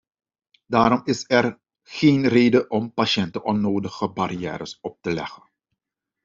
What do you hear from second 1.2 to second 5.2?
er geen reden om patiënten onnodige barrières op te